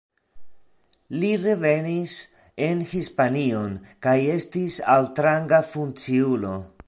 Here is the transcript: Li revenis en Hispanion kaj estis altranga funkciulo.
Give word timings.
Li 1.23 1.27
revenis 1.41 2.15
en 2.69 2.81
Hispanion 2.95 3.77
kaj 4.07 4.15
estis 4.39 4.81
altranga 4.99 5.63
funkciulo. 5.75 6.59